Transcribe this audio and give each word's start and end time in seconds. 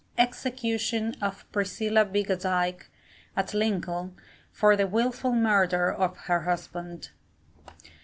EXECUTION 0.17 1.13
OF 1.21 1.45
PRISCILLA 1.51 2.05
BIGGADIKE, 2.05 2.89
at 3.37 3.53
Lincoln, 3.53 4.15
for 4.51 4.75
the 4.75 4.87
WILFUL 4.87 5.33
MURDER 5.33 5.93
OF 5.93 6.17
HER 6.25 6.39
HUSBAND. 6.39 7.11